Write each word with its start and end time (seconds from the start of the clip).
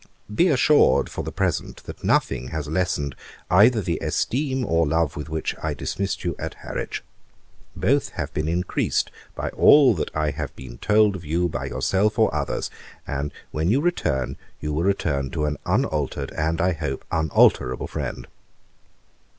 Be 0.33 0.47
assured, 0.47 1.09
for 1.11 1.23
the 1.23 1.31
present, 1.31 1.83
that 1.83 2.03
nothing 2.03 2.47
has 2.47 2.67
lessened 2.67 3.13
either 3.51 3.81
the 3.83 3.99
esteem 4.01 4.65
or 4.65 4.87
love 4.87 5.15
with 5.15 5.29
which 5.29 5.55
I 5.61 5.75
dismissed 5.75 6.23
you 6.23 6.35
at 6.39 6.55
Harwich. 6.63 7.03
Both 7.75 8.09
have 8.13 8.33
been 8.33 8.47
increased 8.47 9.11
by 9.35 9.49
all 9.49 9.93
that 9.93 10.09
I 10.15 10.31
have 10.31 10.55
been 10.55 10.79
told 10.79 11.15
of 11.15 11.23
you 11.23 11.47
by 11.47 11.65
yourself 11.65 12.17
or 12.17 12.33
others; 12.33 12.71
and 13.05 13.31
when 13.51 13.69
you 13.69 13.79
return, 13.79 14.37
you 14.59 14.73
will 14.73 14.81
return 14.85 15.29
to 15.29 15.45
an 15.45 15.57
unaltered, 15.67 16.31
and, 16.31 16.59
I 16.59 16.71
hope, 16.73 17.05
unalterable 17.11 17.85
friend. 17.85 18.25